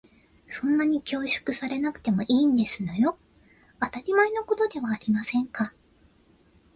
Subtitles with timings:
[0.47, 3.19] そんなに恐縮されなくてもいいんですのよ。
[3.79, 5.75] 当たり前のことではありませんか。